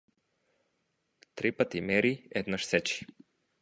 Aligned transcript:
Три 1.37 1.49
пати 1.57 1.79
мери, 1.87 2.13
еднаш 2.39 2.63
сечи. 2.71 2.97